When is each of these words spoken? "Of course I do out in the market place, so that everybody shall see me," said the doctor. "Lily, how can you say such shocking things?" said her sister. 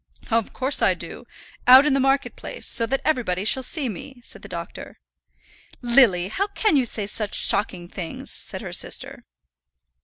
"Of 0.31 0.51
course 0.51 0.81
I 0.81 0.95
do 0.95 1.27
out 1.67 1.85
in 1.85 1.93
the 1.93 1.99
market 1.99 2.35
place, 2.35 2.65
so 2.65 2.87
that 2.87 3.01
everybody 3.05 3.45
shall 3.45 3.61
see 3.61 3.87
me," 3.87 4.19
said 4.23 4.41
the 4.41 4.47
doctor. 4.47 4.97
"Lily, 5.83 6.29
how 6.29 6.47
can 6.47 6.75
you 6.75 6.85
say 6.85 7.05
such 7.05 7.35
shocking 7.35 7.87
things?" 7.87 8.31
said 8.31 8.61
her 8.63 8.73
sister. 8.73 9.25